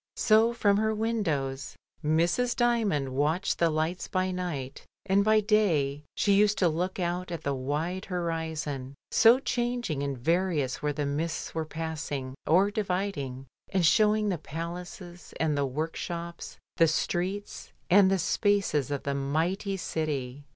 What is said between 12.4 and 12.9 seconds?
or